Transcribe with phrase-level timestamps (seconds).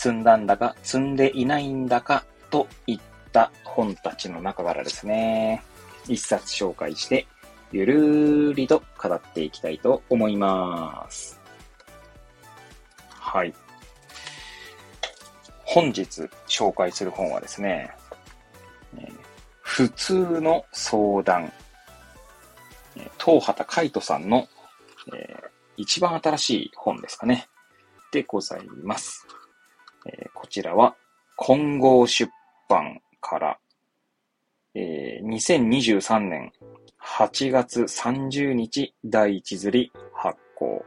[0.00, 3.00] 積んだんだか積んでいないんだかといっ
[3.32, 5.62] た本たちの中からですね、
[6.08, 7.26] 一冊紹介して
[7.70, 11.38] ゆるりと語っていきたいと思います。
[13.10, 13.52] はい。
[15.64, 17.90] 本日紹介する本はですね、
[19.60, 21.52] 普通の相談、
[23.22, 24.48] 東畑海人さんの、
[25.14, 27.50] えー、一番新しい本ですかね。
[28.10, 29.26] でございます。
[30.06, 30.96] えー、こちらは、
[31.36, 32.30] 混合出
[32.68, 33.58] 版から、
[34.74, 36.52] えー、2023年
[37.02, 40.84] 8月30日第1釣り発行。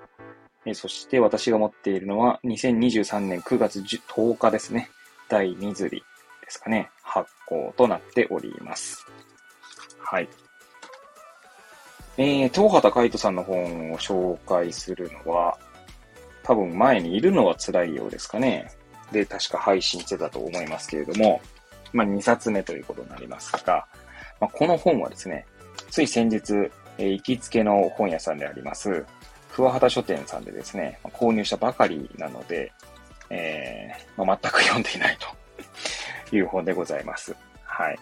[0.65, 4.89] えそして私が持っているのは2023年9月10日ですね。
[5.27, 6.01] 第2釣り
[6.41, 6.89] ですかね。
[7.01, 9.05] 発行となっております。
[9.99, 10.29] はい。
[12.17, 15.57] えー、東畑海人さんの本を紹介するのは、
[16.43, 18.69] 多分前にいるのは辛いようですかね。
[19.11, 21.41] で、確か配信してたと思いますけれども、
[21.91, 23.85] まあ2冊目ということになりますが、
[24.39, 25.45] まあ、この本はですね、
[25.89, 26.53] つい先日、
[26.97, 29.05] えー、行きつけの本屋さんであります、
[29.53, 32.71] 桑畑書店さんでですね、購入したばかりなので、
[33.29, 35.27] えー、まあ、全く読んでいないと
[36.35, 37.35] いう本でございます。
[37.63, 37.99] はい。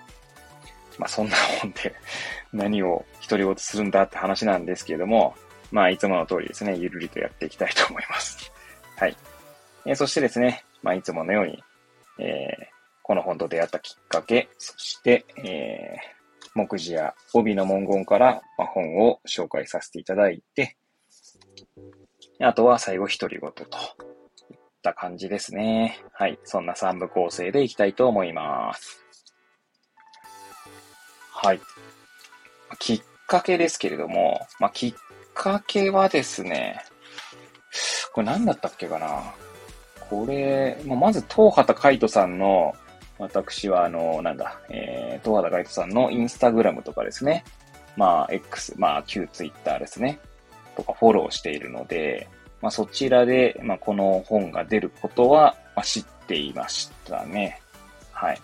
[0.97, 1.93] まあ、そんな本で
[2.53, 5.35] 何を独り言するんだって話なんですけれども、
[5.71, 8.51] まあ、いつもの通りですね、ゆるりとやっていきたいと思います。
[8.97, 9.15] はい。
[9.85, 11.63] えー、そしてですね、まあ、いつものように、
[12.19, 12.65] えー、
[13.03, 20.77] この本と出会ったきっかけ、そして、えー、目次や帯の文言からまあ本を紹介させていただいて、
[22.39, 25.99] あとは最後独り言といった感じですね。
[26.13, 26.39] はい。
[26.43, 29.05] そんな3部構成でいきたいと思います。
[31.31, 31.61] はい。
[32.79, 34.93] きっかけですけれども、まあ、きっ
[35.33, 36.81] かけはですね、
[38.13, 39.33] これ何だったっけかな
[40.11, 42.75] これ、まず東畑海人さんの
[43.17, 47.45] 私は、あの、なんだ、えー、東畑海人さんのインスタグラムとかですね、
[47.95, 50.19] まあ、X、まあ、旧ツイッターですね、
[50.75, 52.27] とかフォローしているので、
[52.61, 57.61] まあ、そちらで、まあ、この本が出ることは、まあ、知っていましたね。
[58.11, 58.41] はい。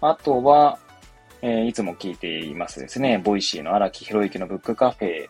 [0.00, 0.80] あとは、
[1.42, 5.28] えー、いつも聞いていますですね、 Voicy の荒木博行のブックカフェ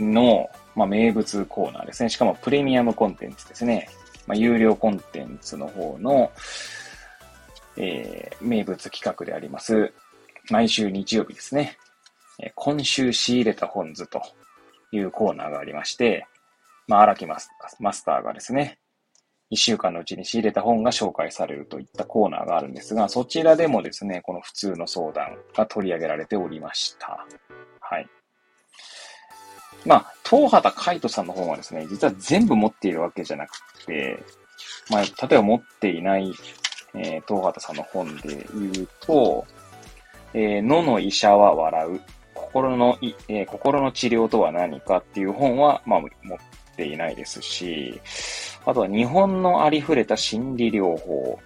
[0.00, 2.08] の、まあ、名物コーナーですね。
[2.08, 3.88] しかもプレミアムコンテンツですね。
[4.26, 6.30] まあ、有料コンテンツの方の、
[7.76, 9.92] えー、名物企画であります、
[10.50, 11.76] 毎週日曜日ですね、
[12.38, 14.22] えー、今週仕入れた本図と
[14.92, 16.26] いうコーナーがありまして、
[16.86, 17.50] まあ、荒木マス
[17.80, 18.78] マスターがですね、
[19.50, 27.26] 一週間のうちに仕入れた本が紹介されるといったコーナーがあるんですが、そちらでもですね、この普通の相談が取り上げられておりました。
[27.80, 28.08] はい。
[29.84, 34.22] まあ、東畑海人さんの本はですね、実は全部持っているわけじゃなくて、
[34.90, 36.32] まあ、例えば持っていない
[36.94, 39.46] えー、東畑さんの本で言うと、
[40.34, 42.00] えー、野の医者は笑う。
[42.34, 46.38] 心のい、えー、心の治療とは何かっていう本は、まあ、持っ
[46.76, 48.00] ていないですし、
[48.66, 51.38] あとは日本のありふれた心理療法、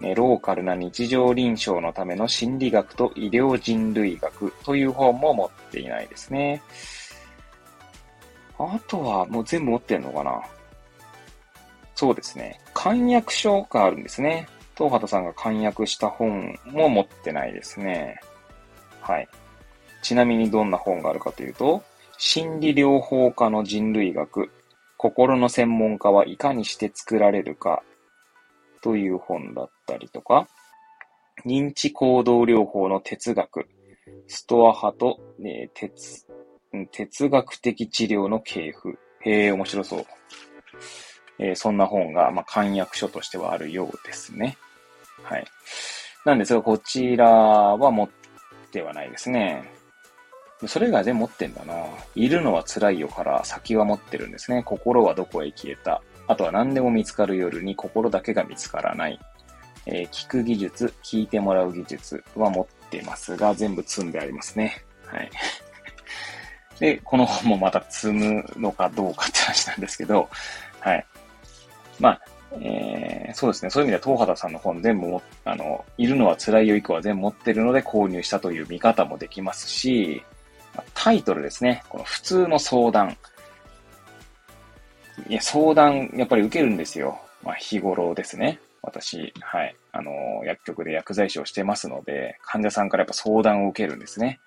[0.00, 6.62] ね、ローカルな日常臨床のための心理学と医療人類学という本も持っていないですね。
[8.62, 10.42] あとはもう全部持ってんのかな？
[11.94, 12.60] そうですね。
[12.74, 14.48] 漢訳書があるんですね。
[14.76, 18.20] 東畑さんが簡約した本も持ってないですね。
[19.00, 19.28] はい。
[20.02, 21.82] ちなみにどんな本があるかというと、
[22.16, 24.50] 心理療法家の人類学、
[24.96, 27.82] 心の専門家はいかにして作られるか
[28.82, 30.48] という本だったりとか、
[31.44, 33.66] 認知行動療法の哲学、
[34.26, 36.26] ストア派と、ね、哲
[36.92, 38.98] 哲学的治療の系譜。
[39.22, 40.06] へえ、面白そう。
[41.38, 44.56] えー、そんな本が、まあ、簡約書としてはあるようですね。
[45.22, 45.44] はい。
[46.24, 48.08] なんですが、こちらは持っ
[48.70, 49.64] てはないですね。
[50.66, 51.74] それ以外で持ってんだな。
[52.14, 54.62] いるのは辛いよから先は持ってるんですね。
[54.62, 56.02] 心はどこへ消えた。
[56.26, 59.18] あとは何でも見つかる夜に心だけが見つからない。
[59.86, 64.84] えー、聞く技術、聞いてもらう技術は持ってますが、全部積んでありますね。
[65.06, 65.30] はい。
[66.80, 70.28] で、この本もまた積むのかどうかって話なんですけど、
[70.80, 71.06] はい。
[72.00, 72.20] まあ、
[72.52, 73.70] えー、そうですね。
[73.70, 80.22] そういう意味では、東畑さんの本全部も、あの、いるのは辛いよ以降は全部持ってるので購入したという見方もできますし、
[80.94, 81.82] タイトルですね。
[81.88, 83.16] この普通の相談。
[85.28, 87.20] いや、相談、やっぱり受けるんですよ。
[87.44, 88.58] まあ、日頃ですね。
[88.82, 89.76] 私、はい。
[89.92, 90.12] あの、
[90.44, 94.40] 薬局で薬剤師をしてますので、患者さんからやっぱ相談を受けるんですね。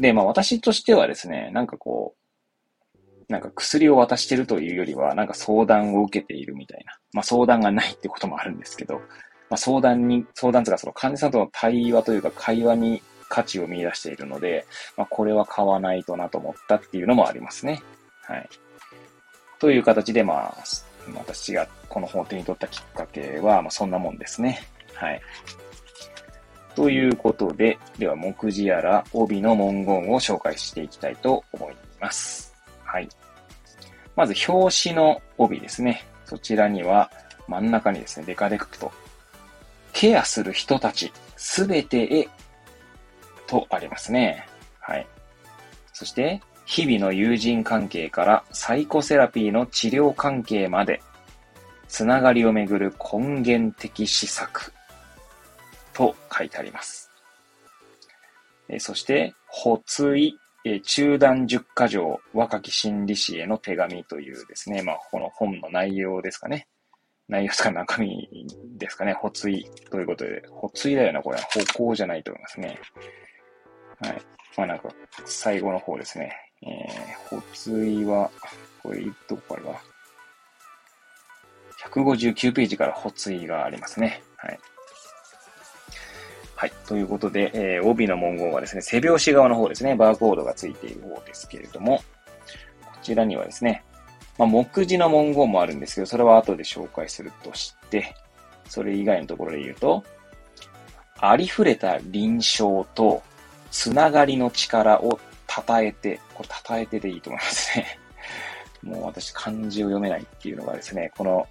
[0.00, 6.98] で、まあ私としてはですね、なんかこう、なんか薬を渡してるというよりは、なんか相談を受けているみたいな。
[7.12, 8.96] まあ相談がないってこともあるんですけど、
[9.50, 17.82] まあ相談に、相談とかその患者さんとの対話というか会話に価値を見出しているので、まあこれは買わないとなと思ったっていうのもありますね。
[18.22, 18.48] はい。
[19.58, 20.56] という形で、まあ、
[21.16, 24.60] 私がこの本を手に取ったきっかけは、まあそんなもんですね。
[24.94, 25.20] はい。
[26.74, 32.54] ということで、では、目次やら帯の文言を紹介していきたいと思います。
[32.84, 33.08] はい。
[34.16, 36.04] まず、表紙の帯ですね。
[36.24, 37.10] そちらには、
[37.48, 38.92] 真ん中にですね、デカデカと、
[39.92, 42.28] ケアする人たち、すべてへ、
[43.46, 44.46] とありますね。
[44.80, 45.06] はい。
[45.92, 51.00] そして、日々の友人関係からサイコセラピーの治療関係まで、
[51.86, 54.73] つながりをめぐる根源的施策
[55.94, 57.10] と書いてあります。
[58.68, 66.66] えそして、ほつい、え中断十箇条若き心理師への手紙というですね、まあ、この本の内容ですかね。
[67.28, 68.28] 内容ですか中身
[68.76, 69.12] ですかね。
[69.12, 71.42] ほついということで、ほついだよな、これは。
[71.44, 72.78] 歩行じゃないと思いますね。
[74.00, 74.22] はい。
[74.56, 74.88] まあなんか、
[75.24, 76.32] 最後の方ですね。
[76.62, 78.30] えー、ほついは、
[78.82, 79.82] これ、どこからだ
[81.90, 84.22] ?159 ページからほついがありますね。
[84.36, 84.58] はい。
[86.64, 86.72] はい。
[86.88, 92.02] ということで、えー、帯の文言はですね、背表紙側の方ですね、バーコードがついている方ですけれども、こ
[93.02, 93.84] ちらにはですね、
[94.38, 98.16] まあ、目次の文言もあるんですけど、それは後で紹介するとして、
[98.66, 100.02] それ以外のところで言うと、
[101.18, 103.22] ありふれた臨床と
[103.70, 107.98] つながりの力を称えて、これ称えてでいいと思いますね。
[108.82, 111.46] もう私漢字を読めないっていうのがですね、この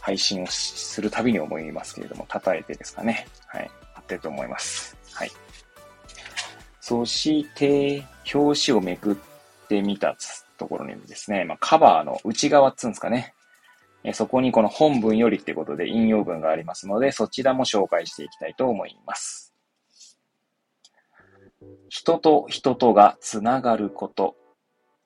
[0.00, 3.24] 配信をするたびに思いますけれども、称えてですかね。
[3.46, 3.70] はい。
[4.08, 4.96] ってると思います。
[5.12, 5.30] はい。
[6.80, 9.16] そして、表紙をめくっ
[9.68, 10.16] てみた
[10.56, 13.34] ところにですね、まあ、カバーの内側っつうんですかね。
[14.04, 19.54] えそこにこの本文よりってことで引用文がありますので、そちらも紹介していきたいと思います。
[21.88, 24.36] 人と人とがつながること。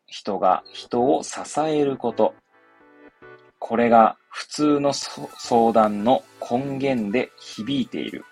[0.07, 2.35] 人が人を支えること。
[3.59, 8.25] これが普通の相談の根源で響いている。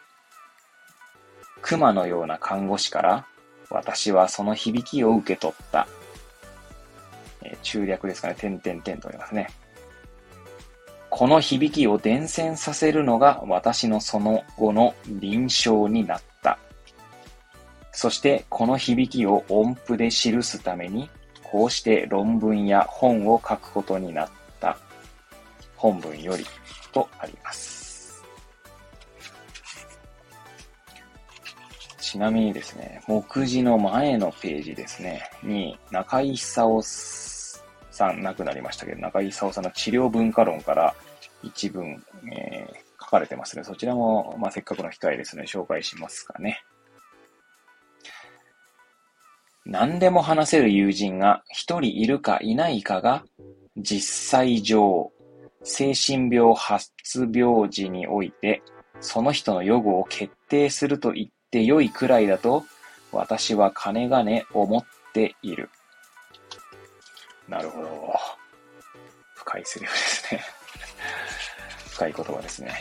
[1.62, 3.26] 熊のような看護師から、
[3.70, 5.86] 私はその響きを受け取った。
[7.42, 8.34] えー、中略ですかね。
[8.34, 9.48] 点々点とありますね。
[11.08, 16.58] この響きを伝染させるのが私のその後の臨床になった。
[17.92, 21.10] そしてこの響きを音符で記すために、
[21.42, 24.28] こうして論文や本を書くことになっ
[24.60, 24.78] た。
[25.76, 26.44] 本文より
[26.92, 27.79] とあります。
[32.10, 40.92] ちなみにですね、目次の前のページですね、に、中井久夫さん、亡くなりましたけど、中井久夫さんの治療文化論から
[41.44, 43.62] 一文、えー、書かれてますね。
[43.62, 46.64] そちらも、まあ、せっかくの機会ですね、紹介しますかね。
[49.64, 53.22] 何でも話せる友人が一人いるかいないかが、
[53.76, 55.12] 実際上、
[55.62, 56.90] 精神病発
[57.32, 58.64] 病時において、
[58.98, 62.64] その人の予後を決定すると言って良いくらいだと、
[63.10, 65.68] 私は金がね思っている。
[67.48, 68.14] なるほど。
[69.34, 70.44] 深いセリフですね。
[71.90, 72.68] 深い言葉ですね。
[72.70, 72.80] はい、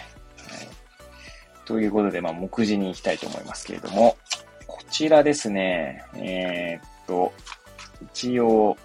[1.65, 4.15] ということで、まあ、目次に行きたいと思いますけれども、
[4.67, 7.33] こちらですね、えー、っと、
[8.03, 8.77] 一応、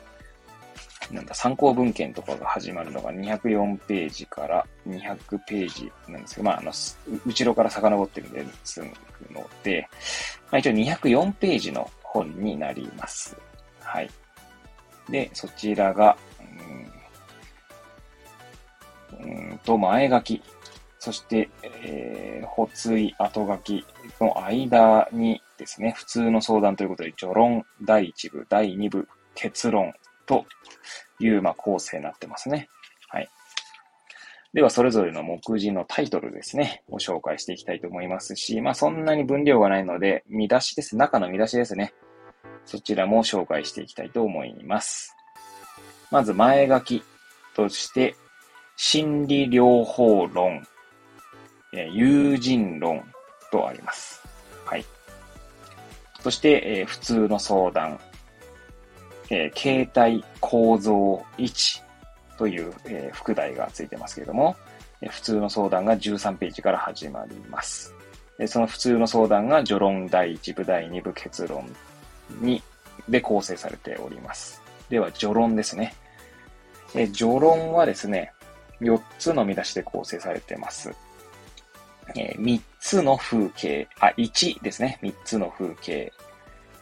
[1.10, 6.72] なんだ、参考文献とかが始まるのが204ページから200ページなんですけど、まあ、あの、
[7.26, 8.92] 後ろから遡ってるんで、済む
[9.32, 9.88] ので、
[10.50, 13.36] まあ、一応204ページの本になります。
[13.80, 14.10] はい。
[15.08, 16.16] で、そちらが、
[19.20, 20.42] うん、うんと、前書き。
[20.98, 23.84] そして、えー、補追、後書き
[24.20, 29.92] の間にですね、普通の相談ということで、序論、第1部、第2部、結論
[30.26, 30.46] と
[31.20, 32.68] いう、まあ、構成になってますね。
[33.08, 33.28] はい。
[34.52, 40.96] では、それぞれの目次のタイトルですね、を紹介していきたいと思いますし、まあ、そんなに分量がないので、見出しです。
[40.96, 41.92] 中の見出しですね。
[42.64, 45.14] そちらも紹介していきたいと思います。
[46.10, 47.02] まず、前書き
[47.54, 48.14] として、
[48.76, 50.66] 心理療法論、
[51.72, 53.02] 友人論
[53.50, 54.22] とあります。
[54.64, 54.84] はい。
[56.20, 57.98] そして、え普通の相談、
[59.30, 61.82] え携帯構造1
[62.36, 64.56] という、え副題がついてますけれども、
[65.00, 67.94] え普通の相談が13ページから始まります。
[68.46, 71.64] その普通の相談が序論第1部第2部結論
[72.40, 72.62] に
[73.08, 74.60] で構成されております。
[74.88, 75.94] では序論ですね。
[76.94, 78.32] え序論はですね、
[78.80, 80.92] 4つの見出しで構成されてます。
[82.14, 84.98] え3つの風景、あ、1ですね。
[85.02, 86.12] 3つの風景。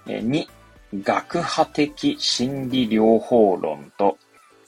[0.06, 0.46] え2、
[0.92, 4.18] 学派的心理療法論と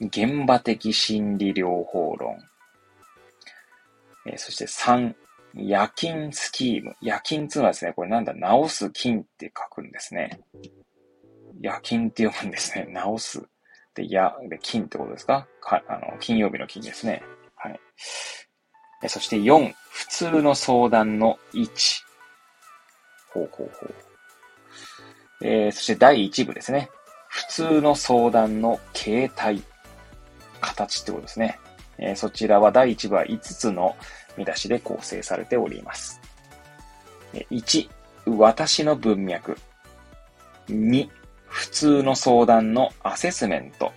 [0.00, 2.38] 現場的心理療法論。
[4.26, 5.14] えそして3、
[5.54, 6.96] 夜勤スキーム。
[7.02, 10.40] 夜勤っていうのはですね、これなんだ、直す金って書くんですね。
[11.60, 12.86] 夜勤って読むんですね。
[12.90, 13.42] 直す。
[13.94, 15.46] で、や、で、金ってことですか？
[15.60, 17.22] か、あの、金曜日の金ですね。
[17.54, 17.78] はい。
[19.08, 22.02] そして4、普通の相談の1。
[23.34, 23.94] ほうほうほう。
[25.44, 26.88] えー、そして第1部ですね。
[27.28, 29.62] 普通の相談の形態。
[30.62, 31.58] 形ってことですね。
[31.98, 33.94] えー、そちらは第1部は5つの
[34.38, 36.18] 見出しで構成されております。
[37.50, 37.88] 1、
[38.26, 39.58] 私の文脈。
[40.68, 41.08] 2、
[41.46, 43.92] 普通の相談のアセスメント。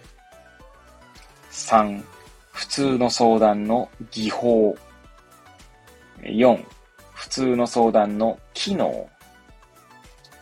[1.52, 2.04] 3、
[2.52, 4.78] 普通の相談の技法。
[6.24, 6.66] 4、
[7.14, 9.10] 普通の相談の機能。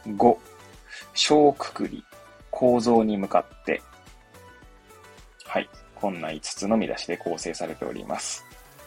[0.07, 0.37] 5、
[1.15, 2.03] 小くくり、
[2.51, 3.81] 構造に向かって。
[5.45, 5.69] はい。
[5.95, 8.45] こんな5つの見出しで構成されております。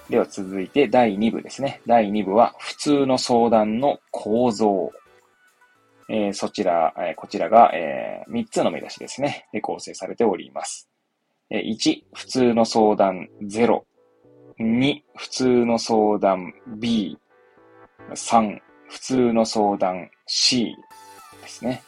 [0.09, 1.81] では続いて第2部ですね。
[1.87, 4.91] 第2部は普通の相談の構造。
[6.11, 9.47] えー、そちら、えー、こちらが、えー、3つの見出しですね。
[9.53, 10.89] で構成されております。
[11.51, 13.83] えー、1、普通の相談0。
[14.61, 17.19] 2、普通の相談 B。
[18.15, 18.59] 3、
[18.89, 20.75] 普通の相談 C
[21.43, 21.83] ですね。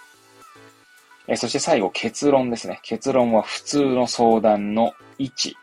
[1.30, 2.80] え、そして最後、結論ですね。
[2.82, 5.54] 結論は普通の相談の1。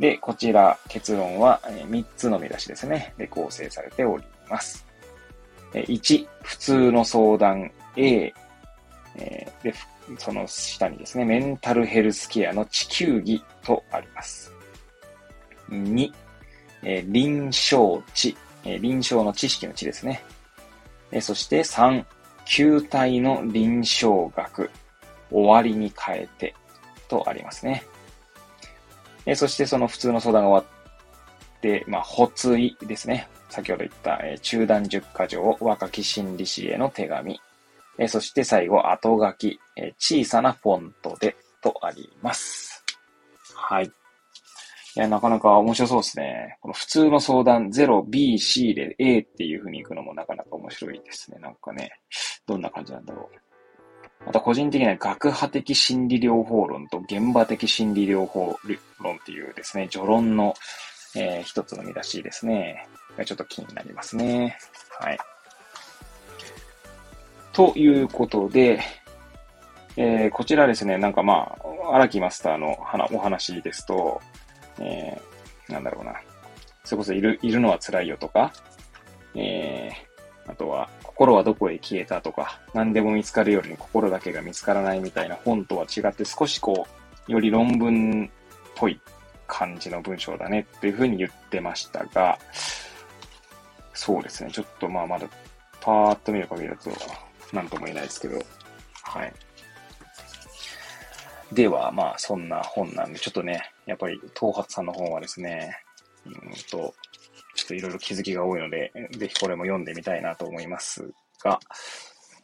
[0.00, 3.12] で、こちら、結論は3つの見出しですね。
[3.18, 4.86] で、構成されております。
[5.74, 8.32] 1、普通の相談 A。
[9.16, 9.74] えで、
[10.16, 14.50] その下にですね、メンタルヘルスケアの地球儀とあります。
[15.68, 16.10] 2、
[16.82, 18.34] え臨床知。
[18.64, 20.24] 臨床の知識の知ですね。
[21.12, 22.06] えそして3、
[22.44, 24.70] 球体の臨床学。
[25.30, 26.54] 終わりに変えて
[27.08, 27.84] とありますね。
[29.26, 30.72] えそしてその普通の相談が終わ
[31.58, 33.28] って、まあ、補追ですね。
[33.48, 37.40] 先ほど言った、え中段10箇条、若き心理師への手紙。
[37.98, 42.84] えそして最後、後書き、え小さなフォントでとあります。
[43.54, 43.90] はい。
[44.96, 46.56] いや、なかなか面白そうですね。
[46.60, 51.38] この普通の相談0、B、C で A っていう風に行くのもなかなか面白いですね。
[51.40, 51.90] なんかね、
[52.46, 54.24] どんな感じなんだろう。
[54.26, 58.56] また個人的には学派的心理療法論と現場的心理療法
[59.00, 60.54] 論っていうですね、序論の、
[61.16, 62.86] えー、一つの見出しですね。
[63.24, 64.56] ちょっと気になりますね。
[65.00, 65.18] はい。
[67.52, 68.80] ということで、
[69.96, 71.56] えー、こちらですね、なんかま
[71.90, 72.76] あ、荒木マスターの
[73.12, 74.20] お話ですと、
[74.78, 76.14] えー、なんだろうな。
[76.84, 78.52] それこそいる、いるのは辛いよとか、
[79.34, 86.86] えー、あとは、心はどこへ消えたとか、何でも見つかるように心だけが見つからないみたいな本とは違って少しこ
[87.28, 88.30] う、より論文っ
[88.74, 89.00] ぽい
[89.46, 92.38] 感じの文章だねっていうふうに言ってましたが、
[93.94, 94.50] そうですね。
[94.50, 95.26] ちょっとまあまだ
[95.80, 96.90] パーッと見る限りだと
[97.52, 98.38] 何とも言えないですけど、
[99.02, 99.32] はい。
[101.54, 105.76] では、まあそんな本なんで、ちょっとね、やっぱり東発さんの本はですね、
[106.26, 106.32] うん
[106.70, 106.94] と、
[107.54, 111.08] ちょっといろいろ気づきが多いので、ぜひこれも読んでみたいなと思います
[111.42, 111.60] が、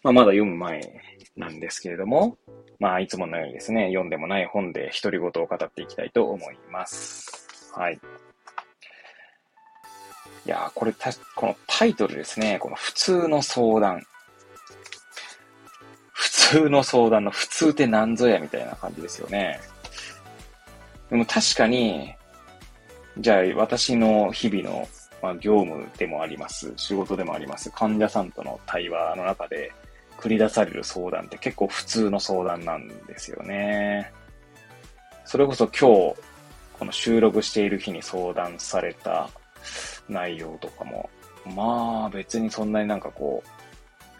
[0.02, 1.02] まあ、まだ読む前
[1.36, 2.38] なんですけれども、
[2.78, 7.72] まあ、いつものようにですね、読んでもない本で独り言を語っていきたいと思います。
[7.74, 8.00] はい。
[10.46, 14.02] いやこれた、このタイトルですね、この普通の相談。
[16.50, 19.60] 普通の相談の普通って何ぞやみたいな感じですよね。
[21.08, 22.12] でも確かに、
[23.18, 24.88] じゃあ私の日々の
[25.22, 29.70] まあ、業務でもあります、仕事でもあります、患者さんとの対話の中で
[30.18, 34.10] 繰り出される相談って結構普通の相談なんですよね。
[35.26, 36.16] それこそ今日、
[36.78, 39.28] この収録している日に相談された
[40.08, 41.10] 内容とかも、
[41.54, 43.59] まあ別にそんなになんかこう、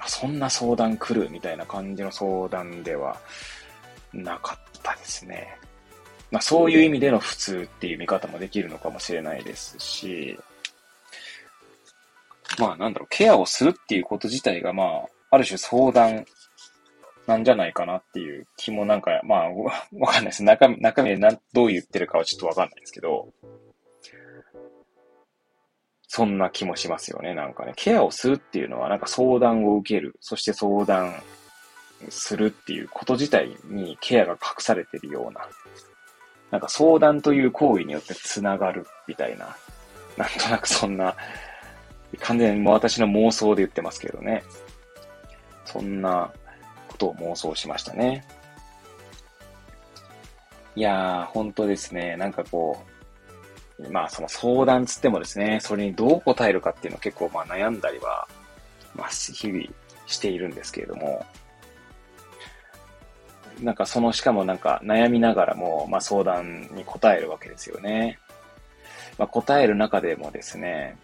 [0.09, 3.21] そんな相談来るみたいな感じの相談では
[4.13, 5.57] なかったですね。
[6.31, 10.39] まあそういう意味での普通っていう見方もできるのかもしれないですし、
[12.59, 16.25] まあなんだろう、ケアをするっていうこと自体がまあ、ある種相談
[17.27, 19.73] なんじゃないかなっていう気もなんか、まあ、わ
[20.09, 20.43] かんないです。
[20.43, 23.29] 中身、中身でなどう言ってるかはちょっとわかんないですけど、
[26.13, 27.37] そんな気もしますよね。
[27.37, 31.15] なんかね、ケアをするっていうのは、なんか相談を受ける、そして相談
[32.09, 35.47] するっていうこと自体にケアが隠されてるような、
[36.51, 39.57] なんか相談という行為によって繋がるみたいな、
[40.17, 41.15] なんとなくそんな、
[42.19, 44.43] 完全にもう私の妄想で言ってますけどね。
[45.65, 46.33] そんな
[46.89, 48.25] ことを妄想しましたね。
[50.75, 52.17] いやー、本当ですね。
[52.17, 53.00] なんかこう、
[53.91, 58.29] まあその相談つってもですね、それにどう答えるかっていうのを結構まあ悩んだりは、
[58.95, 59.65] まあ日々
[60.07, 61.25] しているんですけれども、
[63.61, 68.19] なんかその、しかもなんか悩みながらも、まあ相談に答えるわけですよね。
[69.19, 70.97] まあ答える中でもですね、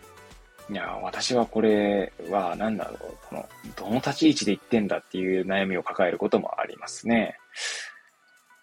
[0.69, 7.39] いや、私はこれは何だろう、この、どの立ち位置で言ってんだっていう悩みを抱えることもありますね。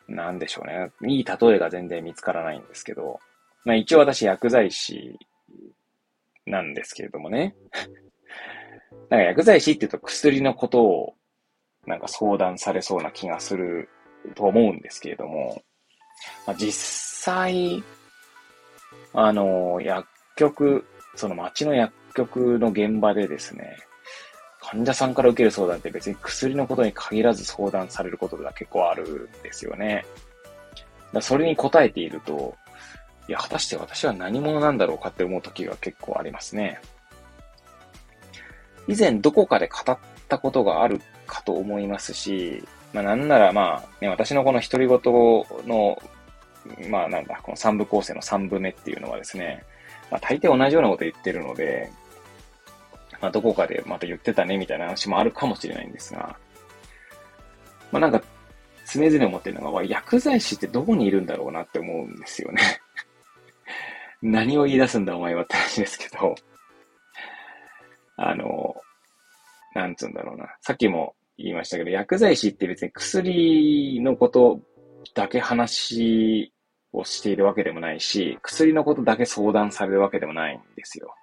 [0.08, 0.92] なんでしょうね。
[1.08, 3.20] いい例えが全然見つからないんですけど、
[3.66, 5.18] まあ一応私薬剤師
[6.46, 7.56] なんですけれどもね。
[9.10, 11.16] なんか薬剤師って言うと薬のことを
[11.86, 13.90] なんか相談されそうな気がする
[14.36, 15.62] と思うんですけれども、
[16.48, 17.84] まあ、実際、
[19.14, 23.76] あの、薬局、その町の薬局の現場でですね、
[24.62, 30.06] 患者さんから受ける相談って別に薬のことに限らず相談されることが結構あるんですよね。
[31.12, 32.56] だそれに答えていると、
[33.28, 36.80] いや、果たして私は何者なんだろうかって思う時が結構ありますね。
[38.88, 45.00] 以前どこかで語ったことがあるかと思いますし、まあなんならまあ、ね、私のこの独り言
[45.68, 46.02] の、
[46.90, 49.64] まあなんだ、この三部構成の三部目っていうのはですね、
[50.12, 51.90] まあ、大抵同じようなこと言ってるので、
[53.20, 56.38] まあ、どこかでまた言ってたねみたいな話もあるかもしれないんですが、
[57.92, 58.22] まあ、なんか、
[58.86, 62.62] 常々思ってるのが、薬剤師ってどこにいるんだろうなって思うんですよね
[64.24, 66.34] 何を言い出すんだお前はって話ですけど、
[68.16, 68.74] あの、
[69.76, 70.48] なんつうんだろうな。
[70.62, 74.62] さっきも言いましたけど、薬剤師って別に薬のこと
[75.14, 76.54] だけ話
[76.94, 81.14] をしているわけでもないし、薬のことだけ相談されるわけでもないんですよ。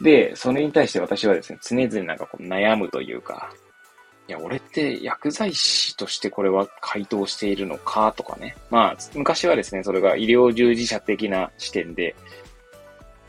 [0.00, 3.52] で、それに対して私はですね、常々なんかこう悩むというか、
[4.28, 8.56] いや、俺って薬剤師としてこれは回答しているのかとかね。
[8.70, 12.14] まあ、昔はですね、それが医療従事者的な視点で、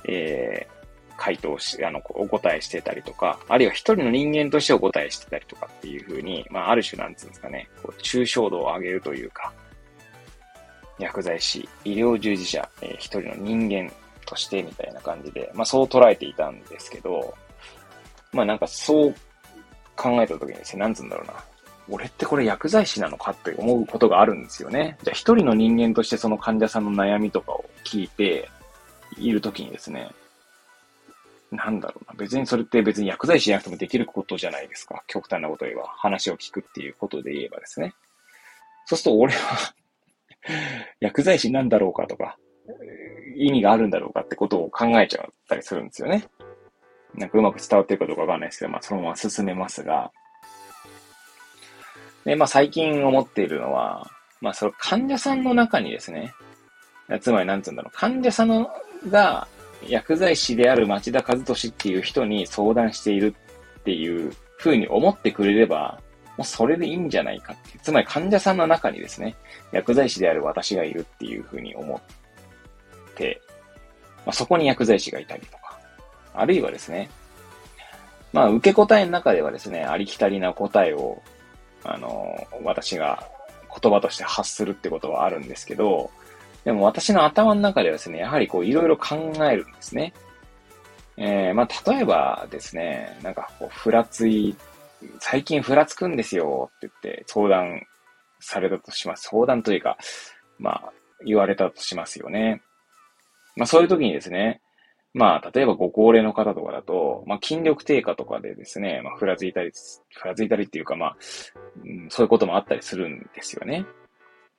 [0.05, 9.53] えー、回答し、あの、お答えしてたりとか、あるいは一人の人間としてお答えしてたりとかっていうふうに、まあ、ある種なんつうんですかね、こう抽象度を上げるというか、
[10.97, 13.91] 薬剤師、医療従事者、えー、一人の人間
[14.25, 17.35] としてみたいな感じで、まあそう捉えていたんですけど、
[18.33, 19.15] まあなんかそう
[19.97, 21.33] 考えた時にですね、なんつうんだろうな。
[21.89, 24.97] 俺ってこれ薬剤師なのかって思うことがあるんですよね。
[25.03, 28.49] じゃあ一人の人間としてその患者さんの悩みとかを聞いて
[29.17, 30.09] いる時にですね、
[31.51, 32.13] なんだろうな。
[32.17, 35.03] 別にそれって別に薬剤師じゃなくてもできることじゃないですか。
[35.07, 35.87] 極端なこと言えば。
[35.95, 37.93] 話を聞くっていうことで言えばですね。
[38.85, 39.73] そうすると俺は
[40.99, 42.37] 薬剤師なんだろうかとか、
[43.35, 46.27] 意味があるんだろうかってことを考えちゃったりするんですよね。
[47.15, 50.11] なんかうまく伝わってるかどうかわかんないですけど、まあそのまま進めますが。
[52.25, 54.09] で、まあ最近思っているのは、
[54.41, 56.33] まあその患者さんの中にですね、
[57.21, 58.69] つまりなんつうんだろう、患者さんの
[59.09, 59.47] が
[59.87, 63.35] 薬剤師である町田和俊っていう人に相談している
[63.79, 66.01] っていう風に思ってくれれば、
[66.37, 67.79] もうそれでいいんじゃないかって。
[67.79, 69.35] つまり患者さんの中にですね、
[69.71, 73.41] 薬剤師である私がいるっていうふうに思って、
[74.25, 75.66] まあ、そこに薬剤師がいたりとか、
[76.39, 77.09] あるいはですね、
[78.33, 81.21] まあ、受け答えの中ではですね、ありきたりな答えを、
[81.83, 83.27] あの、私が
[83.81, 86.11] 言葉として発するってことはあるんですけど、
[86.63, 90.13] でも私の頭の中ではですね、やはりこういろいろ考えるんですね。
[91.15, 94.55] えー、まあ、例えばですね、なんかこう、ふらつい
[95.19, 97.81] 最近ふらつくんですよって言って相談
[98.39, 99.29] されたとします。
[99.29, 99.97] 相談というか、
[100.59, 100.93] まあ、
[101.25, 102.61] 言われたとしますよね。
[103.55, 104.61] まあそういう時にですね、
[105.17, 109.71] まあ、例えばご高齢の方とかだと、まあ、筋力低下とかでですね、まあ、ふらついたり、
[110.13, 111.17] ふらついたりっていうか、まあ、
[111.83, 113.83] うん、そういうこともあったりするんですよね。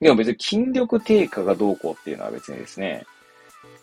[0.00, 3.06] でも別に筋力低下がどうこうっていうのは別にですね、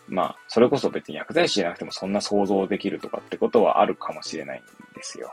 [0.06, 4.62] まあ、それこそ別に薬剤師じゃなくてもそんな想像できるとかってことはあるかもしれないん
[4.94, 5.32] ですよ。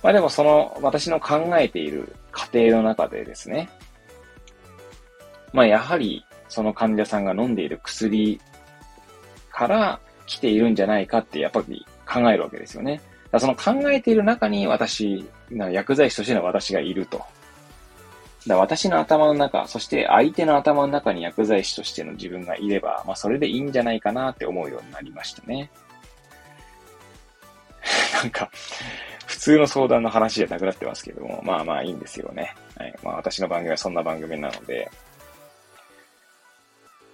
[0.00, 3.68] まあでもその私の考えている過程の中でですね、
[5.52, 8.40] まあやはりその患者さんが飲んでいる薬
[9.50, 10.00] から
[10.32, 13.02] 来ているんじゃないかってやっぱり考えるわけですよね。
[13.30, 17.22] だその考えている中に私、薬剤師としての私がいると。
[18.46, 25.70] だ私の頭の中、そして相手の頭の中に薬剤師としての自分がいれば、まあそれでいいんじゃないかなって思うようになりましたね。
[28.22, 28.50] なんか、
[29.26, 32.54] 普通の相談の話じゃなくなってますけども、まあまあいいんですよね。
[32.76, 32.94] はい。
[33.02, 34.90] まあ私の番組はそんな番組なので、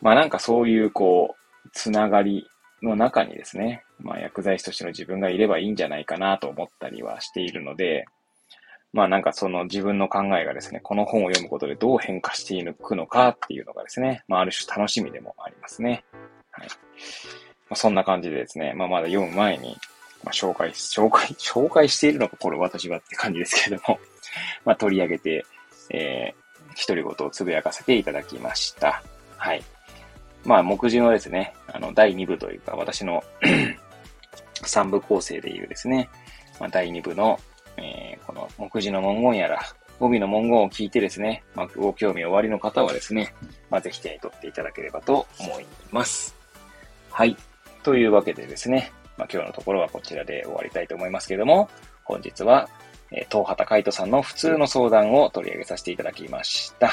[0.01, 2.49] まあなんかそういうこう、つながり
[2.83, 8.07] の中にですね、まあ薬剤師としての自分がいればいいんじゃないかなと思ったりはしているので、
[8.93, 16.05] まあなんかその自分の考えがですね、この本を読むことでどう変化していくのかっていうのがですね、まあある種楽しみでもありますね。
[16.51, 16.69] はい。
[16.69, 19.77] まあ、そんな感じでですね、まあまだ読む前に、
[20.25, 23.99] まあ紹介、紹介、紹介しているのかこれ私はって感じですけれども、
[24.65, 25.45] まあ取り上げて、
[25.91, 29.03] えー、独り言をつぶやかせていただきました。
[29.37, 29.63] はい。
[30.45, 33.23] まあ目次のですね、あの第2部というか私の
[34.63, 36.09] 3部構成でいうですね、
[36.59, 37.39] まあ、第2部の
[37.79, 39.61] えー、この目次の文言やら、
[39.99, 43.35] 語尾の文言を聞いてですね、まあ、ご興味おありの方はですね、
[43.71, 46.35] まあ、ぜひ手に取っていただければと思います。
[47.11, 47.37] はい。
[47.83, 51.69] というわけでですね、まあ、今日のところはこちらで終わりたいと思いますけれども、
[52.05, 52.69] 本日は、
[53.11, 56.91] えー、東畑海人さんの普通の相談を取り上げさせていただきました。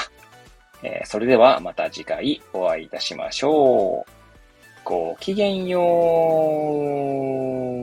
[0.82, 4.10] えー、それではまた次回お会いいたしましょう。
[4.84, 7.76] ごきげんよう。